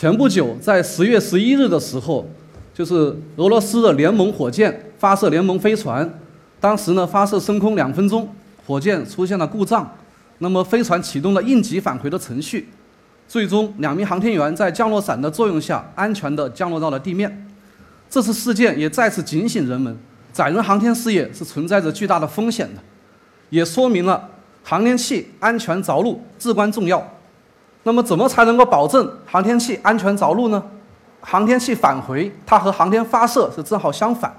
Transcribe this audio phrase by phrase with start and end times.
[0.00, 2.24] 前不久，在十月十一日的时候，
[2.72, 2.94] 就是
[3.34, 6.08] 俄罗斯的联盟火箭发射联盟飞船，
[6.60, 8.32] 当时呢发射升空两分钟，
[8.64, 9.92] 火箭出现了故障，
[10.38, 12.68] 那么飞船启动了应急返回的程序，
[13.26, 17.48] 最终两名航天员在降落伞的作用下安全地降落到了地面。
[18.08, 19.98] 这次事件也再次警醒人们，
[20.32, 22.80] 载人航天事业是存在着巨大的风险的，
[23.50, 24.28] 也说明了
[24.62, 27.04] 航天器安全着陆至关重要。
[27.84, 30.62] 那么，怎么才能够保证航天器安全着陆呢？
[31.20, 34.32] 航天器返回，它和航天发射是正好相反。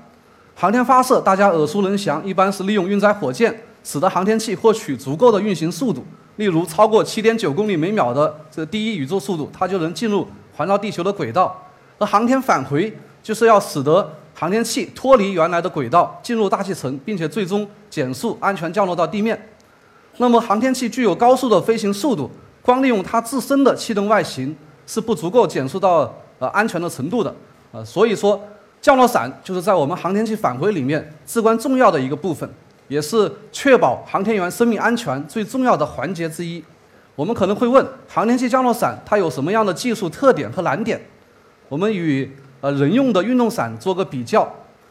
[0.55, 11.55] 航天发射大家耳熟能详，一般是利用运载火箭，使得航天器获取足够的运行速度，例如超过七点九公里每秒的这第一宇宙速度，它就能进入环绕地球的轨道。
[11.97, 19.49] 而航天返回就是要使得航天器脱离原来的轨道，进入大气层，并且最终减速安全降落到地面。
[20.17, 22.29] 那么，航天器具有高速的飞行速度。
[22.69, 24.55] 光利用它自身的气动外形
[24.85, 27.33] 是不足够减速到呃安全的程度的，
[27.71, 28.39] 呃，所以说
[28.79, 32.47] 降落伞就是在我们航天器返回里面至关重要的一个部分，
[32.87, 36.63] 也是确保航天员生命安全最重要的环节之一。
[37.15, 41.01] 我们可能会问，航天器降落伞它有什么样的技术特点和难点？
[41.69, 44.47] 我们与呃人用的运动伞做个比较，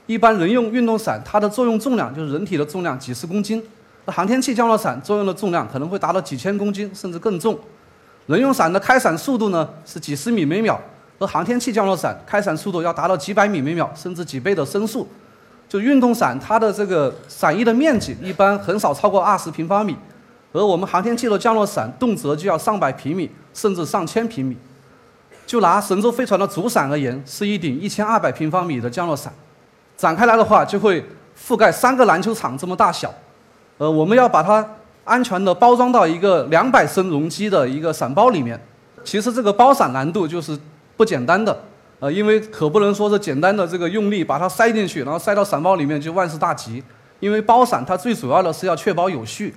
[0.06, 3.62] 一般人用运动伞它的作用重量就是人体的重量几十公斤。
[4.12, 7.58] 航天器降落伞作用的重量可能会达到几千公斤，甚至更重。
[8.26, 10.78] 人用伞的开伞速度呢是几十米每秒，
[11.18, 15.06] 而航天器降落伞开伞速度要达到几百米每秒，甚至几倍的声速。
[15.68, 19.94] 就运动伞它的这个伞翼的面积一般很少超过二十平方米，
[20.52, 24.56] 而我们航天器的降落伞动辄就要上百平米，甚至上千平米。
[25.46, 29.32] 就拿神舟飞船的主伞而言，是一顶一千二百平方米的降落伞，
[29.96, 31.02] 展开来的话就会
[31.38, 33.12] 覆盖三个篮球场这么大小。
[33.78, 34.64] 呃，我们要把它
[35.04, 38.60] 安全的包装到一个两百升容积的一个伞包里面。
[39.04, 40.58] 其实这个包伞难度就是
[40.96, 41.56] 不简单的，
[42.00, 46.82] 呃，因为可不能说是简单的这个用力把它塞进去，然后塞到伞包里面就万事大吉。
[47.20, 49.54] 因为包伞它最主要的是要确保有序。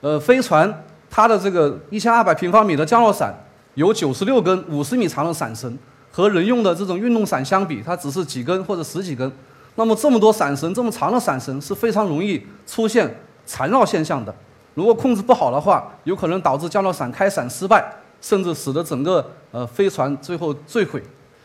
[0.00, 3.34] 呃，飞船它的这个一千二百平方米的降落伞
[3.74, 5.78] 有九十六根五十米长的伞绳，
[6.10, 9.30] 和人用的这种运动伞相比，它只是几根或者十几根。
[9.76, 13.12] 那么这么多伞绳，这么长的伞绳是非常容易出现。
[13.46, 14.34] 缠绕现象的，
[14.74, 17.84] 如果控制不好的话，有可能导致降落伞开伞失败，
[18.20, 21.02] 甚至使得整个呃飞船最后坠毁。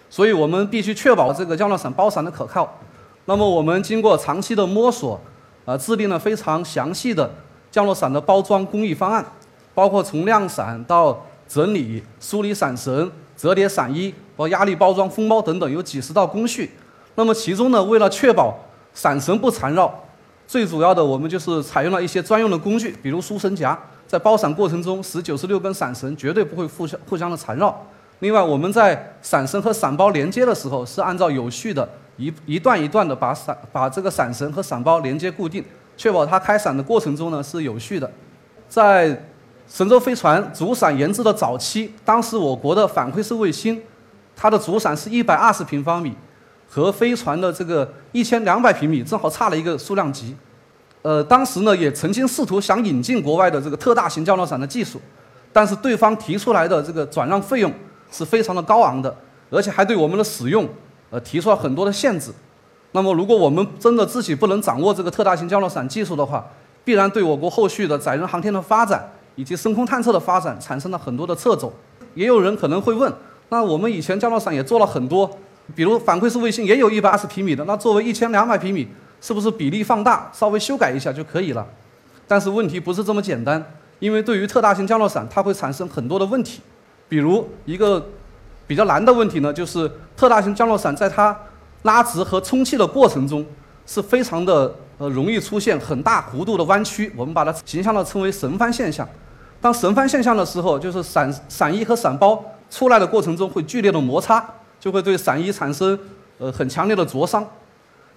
[0.09, 2.67] 所以我们必须确保这个降落伞包伞的可靠。
[3.25, 5.19] 那么我们经过长期的摸索，
[5.65, 7.29] 呃，制定了非常详细的
[7.69, 9.23] 降落伞的包装工艺方案，
[9.75, 16.71] 包括从晾伞到整理、梳理伞绳、折叠伞衣、包括压力包装封包等等，有几十道工序。
[17.13, 18.57] 那么其中呢，为了确保
[18.93, 19.93] 伞绳不缠绕。
[20.49, 23.77] 最主要的，我们就是采用了一些专用的工具，比如输绳夹，
[24.07, 27.85] 在包伞过程中，使九十六根伞绳绝对不会互相互相的缠绕。
[28.17, 31.87] 另外，我们在伞绳和伞包连接的时候，是按照有序的
[32.17, 35.63] 一一段一段的把伞把这个伞绳和伞包连接固定，
[35.95, 38.09] 确保它开伞的过程中呢是有序的。
[38.67, 39.23] 在
[39.67, 43.79] 神舟飞船主伞研制的早期，当时我国的反馈式卫星，
[44.35, 46.11] 它的主伞是一百二十平方米。
[46.69, 50.35] 和飞船的这个一千两百平米正好差了一个数量级，
[51.01, 55.01] 呃，当时呢也曾经试图想引进国外的这个特大型降落伞的技术，
[55.51, 57.73] 但是对方提出来的这个转让费用
[58.11, 59.13] 是非常的高昂的，
[59.49, 60.69] 而且还对我们的使用
[61.09, 62.31] 呃提出了很多的限制。
[62.91, 66.45] 那么如果我们真的自己不能掌握这个特大型降落伞技术的话，
[66.83, 71.73] 必然对我国后续的载人航天的发展以及深空探测的发展产生了很多的掣肘。
[72.13, 73.11] 也有人可能会问，
[73.49, 75.29] 那我们以前降落伞也做了很多。
[75.75, 78.87] 比如反馈式卫星也有一百二十平米的，那作为一千两百平米，
[79.21, 81.65] 是不是比例放大，稍微修改一下就可以了？
[82.27, 83.63] 但是问题不是这么简单，
[83.99, 86.61] 因为对于特大型降落伞，它会产生很多的问题。
[87.07, 88.05] 比如一个
[88.67, 91.35] 比较难的问题呢，就是特大型降落伞在它
[91.83, 93.45] 拉直和充气的过程中，
[93.85, 99.07] 是非常的呃容易出现很大弧度的弯曲，我们把它形象的称为神翻现象。
[99.59, 104.43] 当神翻现象的时候，就是伞伞翼和伞包出来的过程中会剧烈的摩擦。
[104.79, 105.97] 就会对伞衣产生
[106.37, 107.45] 呃很强烈的灼伤。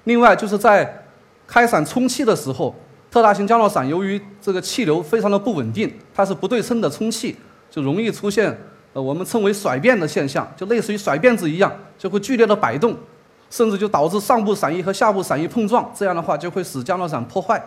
[0.05, 1.05] 另外，就是在
[1.47, 2.75] 开伞充气的时候，
[3.11, 7.37] 特大型降落伞由于这个气流非常的不稳定，它是不对称的充气，
[7.71, 8.57] 就容易出现
[8.93, 12.97] 呃我们称为甩辫的现象，就类似于甩辫子一样，就会剧烈的摆动，
[13.51, 17.63] 甚至就导致上部伞翼和下部伞翼碰撞，这样的话就会使降落伞破坏。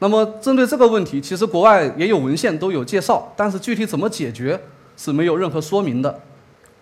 [0.00, 4.60] 那么针对这个问题，其实国外也有文献都有介绍，但是具体怎么解决
[4.96, 6.20] 是没有任何说明的。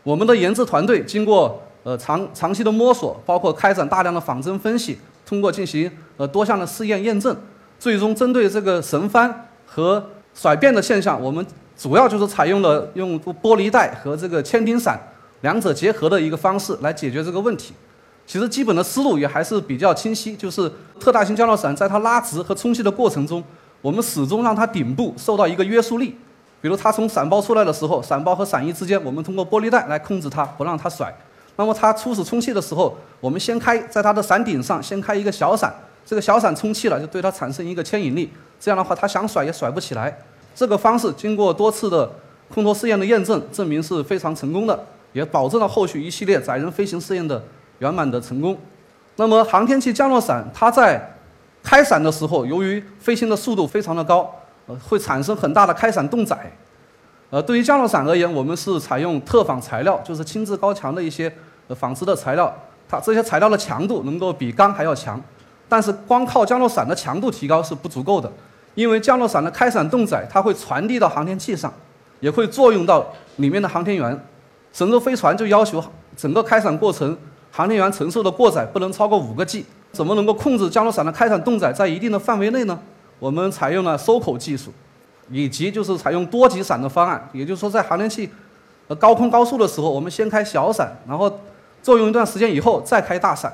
[0.03, 7.37] 我们的研制团队经过呃长长期的摸索，包括开展大量的仿真分析，通过进行呃多项的试验验证，
[7.79, 10.05] 最终针对这个神翻和
[10.35, 11.47] 甩辫的现象，我们
[11.77, 15.01] 主要就是采用了用玻璃带和这个铅钉伞
[15.43, 17.73] 两者结合的一个方式来解决这个问题。
[18.27, 23.43] 其实基本的思路也还是比较清晰，就是特大型降落伞在它拉直和充气的过程中，
[23.81, 26.17] 我们始终让它顶部受到一个约束力。
[26.63, 31.13] 比如它从伞包出来的时候，伞包和伞翼之间，我们通过玻璃带来控制它，不让它甩。
[31.57, 35.75] 那么它初始充气的时候，我们先开在它的伞顶上先开一个小伞，
[36.07, 38.31] 这个小伞充气了，就对它产生一个牵引力，
[38.61, 40.17] 这样的话它想甩也甩不起来。
[40.55, 42.09] 这个方式经过多次的
[42.49, 47.43] 空托试验的验证，证明是非常成功的，也保证了后续一系列载人飞行试验的
[47.81, 48.57] 圆满的成功。
[49.17, 51.17] 那么航天器降落伞它在
[51.61, 54.33] 开伞的时候，由于飞行的速度非常的高。
[54.67, 56.53] 呃，会产生很大的开伞动载。
[57.31, 61.33] 呃，对于降落伞而言，我们是采用特纺材料，就是轻质高强的一些
[61.69, 62.55] 呃纺织的材料。
[62.89, 65.21] 它这些材料的强度能够比钢还要强。
[65.69, 68.31] 但是光靠降落伞的强度提高是不足够的，
[68.75, 71.73] 因为降落伞的开伞动载它会传递到航天器上，
[72.21, 73.07] 也会作用到
[73.37, 74.27] 里面的航天员。
[74.75, 75.83] 神舟飞船就要求
[76.15, 77.17] 整个开伞过程
[77.51, 79.65] 航天员承受的过载不能超过五个 G。
[79.93, 82.79] 怎么能够控制降落伞的开伞动载在一定的范围内呢？
[83.23, 84.73] 我们采用了收口技术，
[85.31, 88.29] 以及就是采用多级伞的方案，也就是说，在航天器
[88.89, 91.33] 呃高空高速的时候，我们先开小伞，然后
[91.81, 93.53] 作用一段时间以后再开大伞。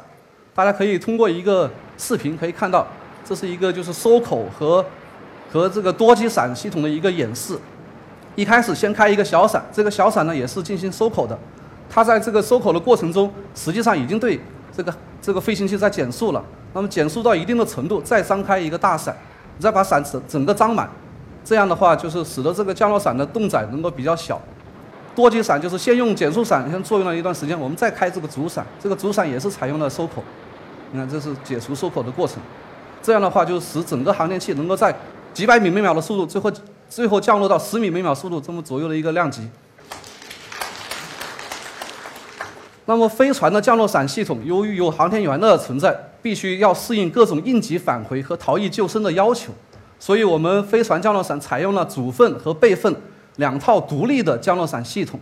[0.54, 2.86] 大家可以通过一个视频可以看到，
[3.22, 4.82] 这是一个就是收口和
[5.52, 7.54] 和这个多级伞系统的一个演示。
[8.36, 11.38] 一开始先开一个小伞，这个小伞呢也是进行收口的。
[11.90, 14.40] 它在这个收口的过程中，实际上已经对
[14.74, 16.42] 这个这个飞行器在减速了。
[16.72, 19.14] 那么减速到一定的程度，再张开一个大伞。
[19.58, 20.88] 你再把伞整整个张满，
[21.44, 24.40] 这样的话就是使得这个降落伞的动载能够比较小。
[25.14, 30.22] 多级伞就是先用减速伞先作用了一段时间，我们再开这个主伞，这个主伞也是采用了收口。
[30.92, 32.36] 你看这是解除收口的过程，
[33.02, 34.94] 这样的话就使整个航天器能够在
[35.34, 36.50] 几百米每秒的速度，最后
[36.88, 39.48] 最后降落到十米每秒速度这么左右的一个量级。
[42.88, 49.52] 那么飞船的降落伞系统，由于有航天员的存在，必须要适应各种应急返回和逃逸救生的要求，
[49.98, 52.96] 所以我们飞船降落伞采用了主份和备份
[53.36, 55.20] 两套独立的降落伞系统，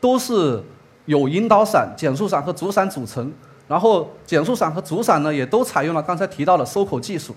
[0.00, 0.60] 都是
[1.04, 3.32] 有引导伞、减速伞和主伞组成。
[3.68, 7.32] 然后减速伞和主伞呢，也都采用了刚才提到的收口技术。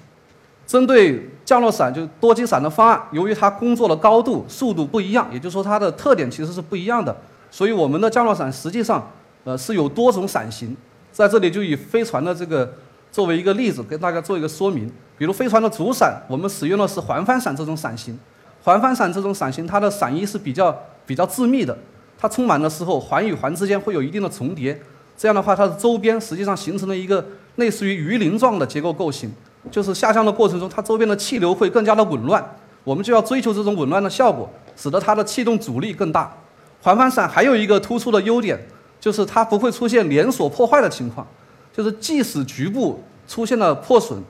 [0.66, 7.16] 针对降落伞就多机伞的方案，由于它工作的高度、速度不一样，也就是说它的特点其实是不一样的，
[7.52, 9.08] 所以我们的降落伞实际上。
[9.48, 10.76] 呃，是有多种伞型，
[11.10, 12.70] 在这里就以飞船的这个
[13.10, 14.92] 作为一个例子，跟大家做一个说明。
[15.18, 18.20] 比如飞船的主伞，我们使用的是环帆伞这种伞型。
[18.62, 21.78] 环帆伞这种伞型，它的伞翼是比较比较致密的，
[22.20, 24.78] 它充满的时候，环与环之间会有一定的重叠。
[25.16, 29.32] 这样的话，它的周边实际上形成了一个类似于鱼鳞状的结构构型，
[29.72, 32.46] 就是下降的过程中，它周边的气流会更加的紊乱。
[32.84, 36.36] 我们就要追求这种紊乱的效果，使得它的气动阻力更大。
[36.82, 38.60] 环帆伞还有一个突出的优点。
[39.08, 41.26] 就是它不会出现连锁破坏的情况，
[41.72, 44.22] 就是即使局部出现了破损，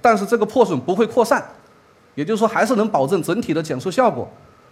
[0.00, 1.46] 但是这个破损不会扩散，
[2.14, 4.26] 也就是说还是能保证整体的减速效果。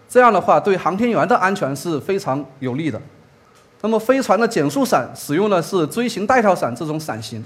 [0.08, 2.98] 这样的话对航天员的安全是非常有利的。
[3.82, 7.44] 那么飞船的减速伞使用的是锥形带条伞这种伞型，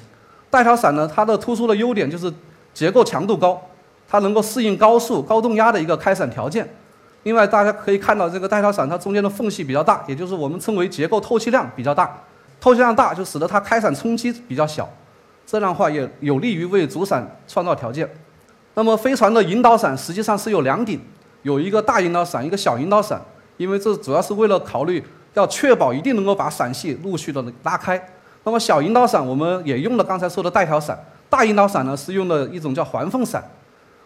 [0.49, 2.33] 带条伞呢它的突出的优点就是
[2.73, 3.61] 结构强度高，
[4.09, 6.73] 它能够适应高速高动压的一个开伞条件。
[7.25, 12.17] 另外，大家可以看到这个带条伞，它中间的缝隙比较大，也就是我们称为结构透气量比较大。
[12.61, 14.89] 透气量大就使得它开伞冲击比较小，
[15.47, 18.09] 这样的话也有利于为主伞创造条件。
[18.75, 21.01] 那么飞船的引导伞实际上是有两顶，
[21.43, 23.21] 有一个大引导伞，一个小引导伞。
[23.57, 25.03] 因为这主要是为了考虑
[25.35, 28.03] 要确保一定能够把伞系陆续的拉开。
[28.43, 30.99] 那么小引导伞我们也用了刚才说的带条伞，
[31.31, 33.43] 大引导伞呢是用的一种叫环缝伞。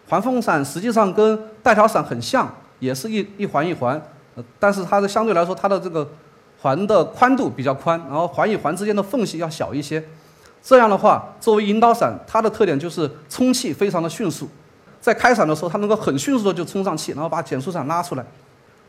[0.07, 2.49] 环缝伞实际上跟带条伞很像。
[2.79, 4.01] 也是一一环一环，
[4.35, 6.09] 呃，但是它的相对来说，它的这个
[6.61, 10.03] 环的宽度比较宽，然后环与环之间的缝隙要小一些。
[10.61, 14.49] 这样的话，作为引导伞，它的特点就是充气非常的迅速，
[14.99, 18.25] 在开伞的时候，它能够很迅速的就充上气，然后把减速伞拉出来。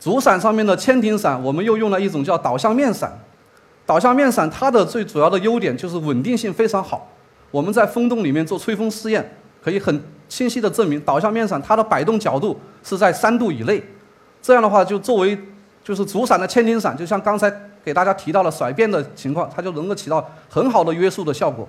[0.01, 3.13] 主伞上面的千停伞，我们又用了一种叫导向面伞。
[3.87, 7.09] 导向面伞它的最主要的优点就是稳定性非常好。
[7.51, 12.59] 我们在风洞里面做吹风试验，可以很清晰的证明导向面伞它的摆动角度。
[12.83, 13.85] 是在三度以内，
[14.41, 15.39] 这样的话就作为
[15.85, 17.53] 就是主伞的千斤伞，就像刚才
[17.85, 21.69] 给大家提到了甩变的情况，它就能够起到很好的约束的效果。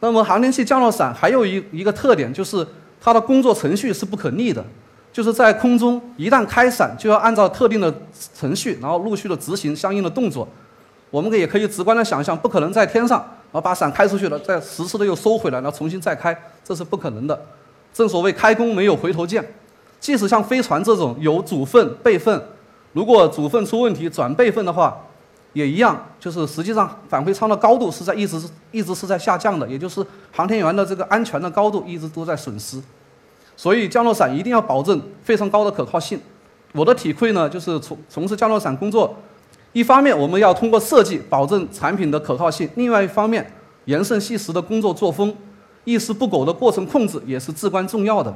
[0.00, 2.66] 那么航天器降落伞还有一一个特点，就是
[3.00, 4.64] 它的工作程序是不可逆的，
[5.12, 7.94] 就是在空中一旦开伞，就要按照特定的
[8.34, 10.48] 程序，然后陆续的执行相应的动作。
[11.08, 17.40] 我们也可以直观的想象，不可能在天上，然后把伞开出去了，再实时的又收回来，然后重新再开，这是不可能的。
[17.92, 19.44] 正所谓开弓没有回头箭。
[20.00, 22.42] 即使像飞船这种有主份备份，
[22.92, 24.98] 如果主份出问题转备份的话，
[25.52, 32.82] 也一样，就是实际上返回舱的高度是在一直一直是在下降的，也就是航天员的这个安全的高度一直都在损失。
[33.56, 36.18] 所以降落伞一定要保证非常高的可靠性。
[36.72, 39.14] 我的体会呢，就是从从事降落伞工作，
[39.72, 43.52] 一方面我们要通过设计保证产品的可靠性，另外一方面
[43.84, 45.36] 严慎细实的工作作风、
[45.84, 48.32] 一丝不苟的过程控制也是至关重要的。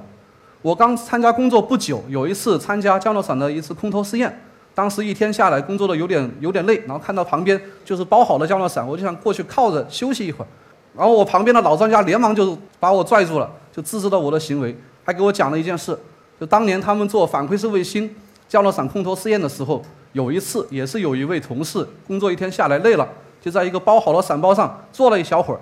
[0.62, 4.40] 我刚参加工作不久，有一次参加降落伞的一次空投试验，
[4.74, 10.48] 当时一天下来工作的有点有点累，然后看到旁边就是包好的降落伞，我就想过去靠着休息一会儿，
[10.96, 14.76] 然后我旁边的老专家连忙就把我拽住了，就制止了我的行为。
[15.04, 15.96] 还给我讲了一件事，
[16.40, 18.12] 就当年他们做反馈式卫星
[18.48, 19.80] 降落伞空投试验的时候，
[20.14, 23.08] 有一次也是有一位同事工作一天下来累了，
[23.40, 25.60] 就在一个包好的伞包上坐了一小会儿，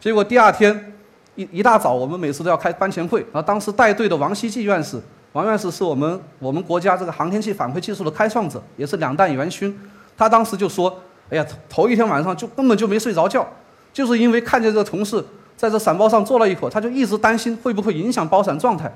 [0.00, 0.94] 结果第二天
[1.38, 5.00] 一一大早，我们每次都要开班前会，然后当时带队的王希季院士，
[5.32, 9.72] 王院士是我们我们国家这个航天器反馈技术的开创者，也是两弹元勋，
[10.16, 10.92] 他当时就说，
[11.30, 13.46] 哎呀，头一天晚上就根本就没睡着觉，
[13.92, 15.24] 就是因为看见这个同事。
[15.56, 18.92] 在这伞包上坐了一会儿，他就一直担心会不会影响包伞状态。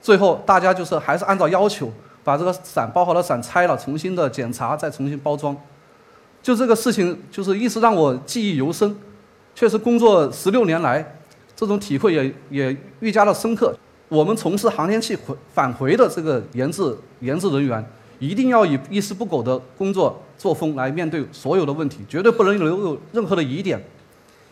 [0.00, 1.92] 最后大家就是还是按照要求
[2.22, 5.54] 把这个伞包好的伞拆了，重新的检查，再重新包装。
[6.42, 8.96] 就这个事情，就是一直让我记忆犹深。
[9.54, 11.18] 确实，工作十六年来，
[11.56, 13.76] 这种体会也也愈加的深刻。
[14.08, 17.84] 我们从事航天器回返回的这个研制研制人员，
[18.18, 23.82] 一定要以一丝不苟的工作作风来面对所有的问题，绝对不能留有任何的疑点。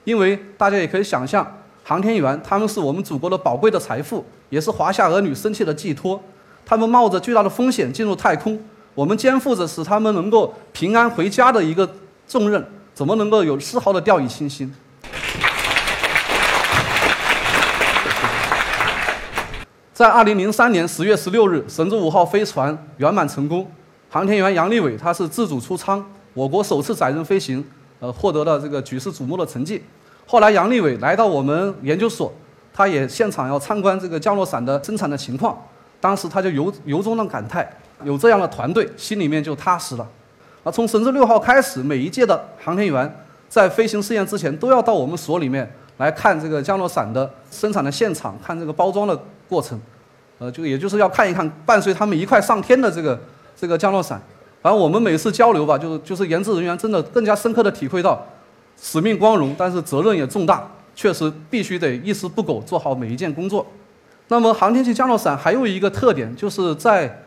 [0.05, 1.47] 因为大家也可以想象，
[1.85, 6.21] 航天员他们是我们祖国的宝贵的财富，也是华夏儿女生气的寄托。
[6.65, 8.61] 他们冒着巨大的风险进入太空，
[8.95, 11.89] 我们肩负着使他们能够平安回家的一个
[12.27, 14.73] 重任，怎么能够有丝毫的掉以轻心？
[20.03, 23.65] 在二零零三年十月十六日，神舟五号飞船圆满成功，
[24.11, 26.05] 航天员杨利伟他是自主出舱，
[26.35, 27.65] 我国首次载人飞行。
[28.01, 29.81] 呃，获得了这个举世瞩目的成绩。
[30.27, 32.33] 后来，杨利伟来到我们研究所，
[32.75, 35.57] 他也现场要参观这个降落伞的生产的情况。
[36.01, 37.65] 当时他就由由衷的感叹，
[38.03, 40.09] 有这样的团队，心里面就踏实了。
[40.65, 49.17] 啊，从神舟六号开始，每一届的航天员在飞行试验之前，都要到我们所里面来看这个降落伞的生产的现场，看这个包装的
[49.49, 49.81] 过程。
[50.43, 53.17] 呃，就也就是要看一看伴随他们一块上天的这个
[53.57, 54.21] 这个降落伞。
[54.61, 58.21] 反正我们每次交流吧，就是就是研制人员真的更加深刻的体会到，
[58.81, 63.65] 使命光荣，但是责任也重大，确实必须得一丝不苟做好每一件工作。
[64.27, 67.23] 那么航天器降落伞还有一个特点，就是在，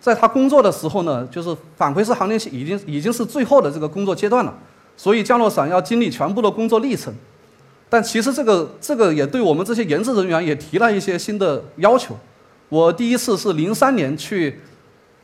[0.00, 4.52] 在他工作的时候呢，就是返回式航天器已经已经是最后的这个工作阶段了，
[4.96, 7.14] 所以降落伞要经历全部的工作历程。
[7.88, 12.16] 但其实这个这个也对我们这些研制人员也提了一些新的要求。
[12.68, 14.60] 我第一次是零三年去。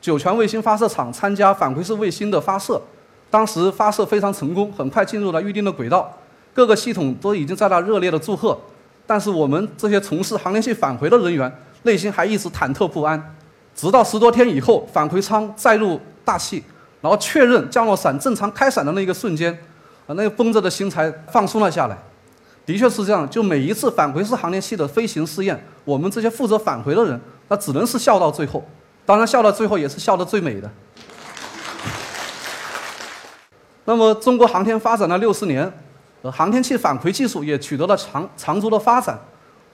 [0.01, 2.83] 酒泉卫星发射场参加返回式卫星的发射，
[3.31, 6.13] 当时发射非常成功，很快进入了预定的轨道，
[6.53, 8.59] 各个系统都已经在那热烈的祝贺。
[9.07, 13.37] 但是我们这些从事航天器返回的人员，内心还一直忐忑不安。
[13.77, 16.65] 直到十多天以后，返回舱载入大气，
[17.01, 19.57] 然后确认降落伞正常开伞的那个瞬间，
[20.09, 21.97] 啊，那个绷着的心才放松了下来。
[22.67, 28.65] 的确是这样，就每一次返回式航天器的飞行试验，我们这些负责返回的人，那只能是笑到最后。
[29.05, 30.71] 当然，笑到最后也是笑得最美的。
[33.85, 35.71] 那么，中国航天发展了六十年，
[36.23, 39.19] 航天器返回技术也取得了长长足的发展。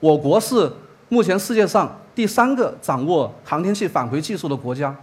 [0.00, 0.72] 我国是
[1.10, 4.96] 目前世界上第三个掌握航天器返回技术的国家。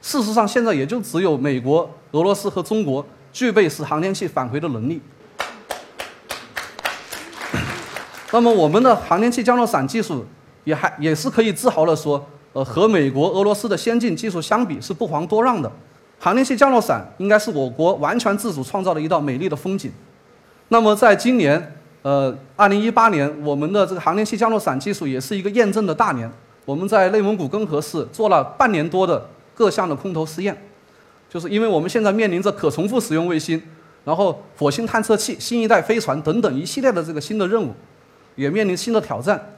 [0.00, 5.00] 事实上，现在也就只有美国、俄罗斯和中国具备使航天器返回的能力。
[8.32, 10.26] 那么，我们的航天器降落伞技术
[10.64, 12.26] 也还也是可以自豪地说。
[12.54, 15.72] 呃，和美国、俄罗斯的先进技术相比是不遑多让的。
[16.18, 19.90] 航天器降落伞应该是我国完全自主创造的一道美丽的风景。
[20.68, 26.30] 那么，在今年，呃，二零一八年，我们的这个航天器降落伞技术也是一个验证的大年。
[26.66, 30.54] 我们在内蒙古根河市做了半年多的各项的空投试验，
[31.30, 33.62] 就是因为我们现在面临着可重复使用卫星，
[34.04, 37.72] 然后火星探测器、新一代飞船等等一系列的这个新的任务，
[38.34, 39.54] 也面临新的挑战。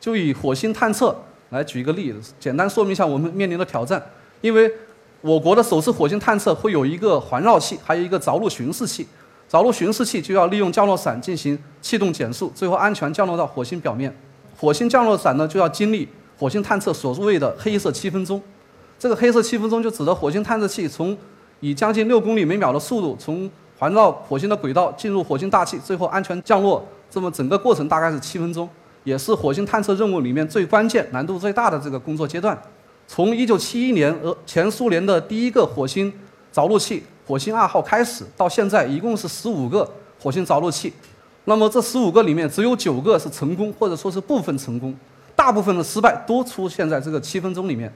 [0.00, 1.16] 就以火星探测。
[1.50, 4.02] 来举一个例子，简单说明一下我们面临的挑战。
[4.42, 4.70] 因为
[5.22, 9.08] 我国的首次火星探测会有一个环绕器，还有一个着陆巡视器。
[9.48, 14.14] 着陆巡视器就要利用降落伞进行气动减速，最后安全降落到火星表面。
[14.58, 16.06] 火星降落伞呢，就要经历
[16.38, 18.42] 火星探测所谓的黑色七分钟。
[18.98, 21.16] 这个黑色七分钟就指的火星探测器从
[21.60, 28.68] 以将近六公里每秒的速度从环绕火星的轨道进入火星大气，最后安全降落，这么整个过程大概是七分钟。
[29.04, 32.60] 也是火星探测任务里面最关键、难度最大的这个工作阶段。
[33.06, 36.12] 从1971年，呃，前苏联的第一个火星
[36.52, 39.88] 着陆器火星二号开始到现在，一共是十五个
[40.20, 40.92] 火星着陆器。
[41.44, 44.94] 那么这十五个里面，只有九个是成功，或者说是部分成功，
[45.34, 47.90] 大部分的失败都出现在这个七分钟里面。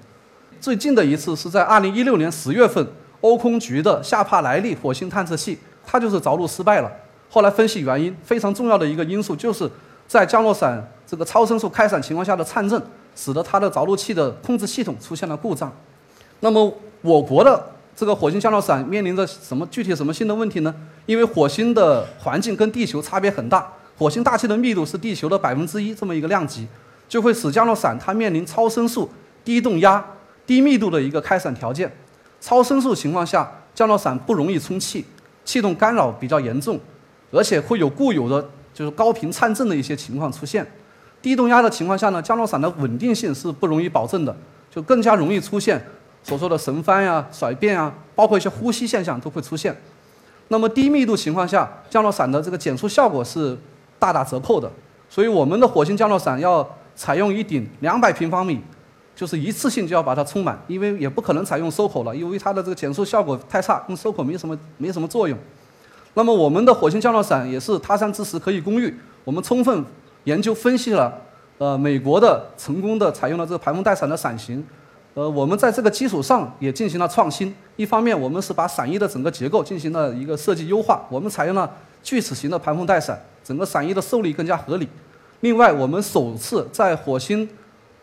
[0.59, 2.87] 最近的一次是在二零一六年十月份，
[3.21, 6.91] 欧空局的夏帕莱利火星探测器，它就是着陆失败了。
[7.31, 9.71] 后来分析原因，非常重要的一个因素就是
[10.07, 12.81] 在降落伞这个超声速开伞情况下的颤振，
[13.17, 15.73] 使得它的着陆器的控制系统出现了故障。
[16.41, 17.65] 那么我国的
[17.97, 20.75] 这个火星降落伞面临着什么具体什么新的问题呢？
[21.07, 26.67] 因为火星的环境跟地球差别很大，火星大气的密度是地球的百分之一这么一个量级，
[27.09, 29.09] 就会使降落伞它面临超声速、
[29.45, 30.05] 低动压、
[30.47, 31.91] 低密度的一个开伞条件。
[32.41, 35.05] 超声速情况下，降落伞不容易充气，
[35.45, 36.79] 气动干扰比较严重，
[37.31, 40.67] 而且会有固有的就是高频颤振的一些情况出现。
[41.21, 44.37] 低动压的情况下呢，降落伞的稳定性是不容易保证的，
[44.71, 45.81] 就更加容易出现
[46.23, 49.77] 所说的神翻呀、甩变啊，包括一些呼吸现象都会出现。
[50.49, 53.57] 那么低密度情况下，降落伞的这个减速效果是
[53.99, 54.71] 大打折扣的。
[55.09, 58.61] 所以我们的火星降落伞要采用一顶两百平方米，
[59.23, 65.39] 就是一次性就要把它充满，因为也不可能采用收口了，因为它的这个减速效果太差，用收口没什么没什么作用。
[66.15, 69.85] 那么我们的火星降落伞也是他山之石可以攻玉，我们充分
[70.25, 71.17] 研究分析了，
[71.59, 74.67] 呃，美国的成功的采用了这个排风带伞的伞型。
[75.15, 77.55] 呃，我们在这个基础上也进行了创新。
[77.77, 81.71] 一方面，我们是把伞翼的整个结构进行了一个设计优化，我们采用了
[82.03, 84.89] 锯齿形的排风带伞，整个伞翼的受力更加合理。
[85.43, 87.49] 另外，我们首次在火星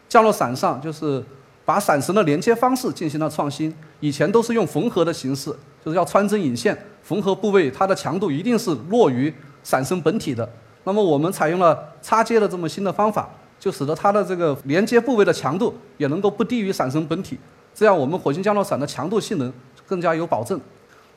[0.09, 1.23] 降落伞上，就是
[1.63, 3.73] 把伞绳的连接方式进行了创新。
[4.01, 10.49] 以前都是用缝合的形式，就是要穿针引线，缝合部位它的强度一定是弱于伞绳本体的。
[10.83, 13.29] 那么，我们采用了插接的这么新的方法。
[13.59, 17.37] 就使得它的这个连接部位的强度也能够不低于伞绳本体，
[17.75, 19.51] 这样我们火星降落伞的强度性能
[19.85, 20.57] 更加有保证。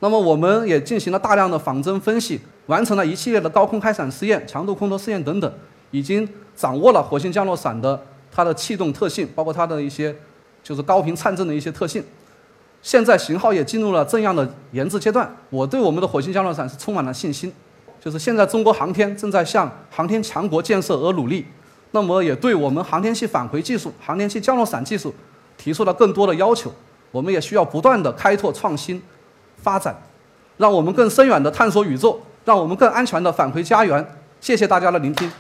[0.00, 5.55] 那么我们也进行了大量的仿真分析，完成了一系列的高空开伞试验、强度空投试验等等，
[5.92, 8.02] 已经掌握了火星降落伞的
[8.35, 10.14] 它的气动特性，包括它的一些
[10.64, 12.03] 就是高频颤振的一些特性。
[12.81, 17.53] 现在型号也进入了这样的研制阶段，我对我们的火星降落伞是充满了信心。
[18.01, 21.47] 就是现在中国航天正在向航天强国建设而努力。
[21.92, 25.14] 那么也对我们航天器返回技术、航天器降落伞技术
[25.59, 26.73] 提出了更多的要求。
[27.11, 29.01] 我们也需要不断的开拓创新、
[29.59, 29.95] 发展，
[30.57, 34.05] 让我们更深远的探索宇宙，让我们更安全的返回家园。
[34.40, 35.31] 谢谢大家的聆听。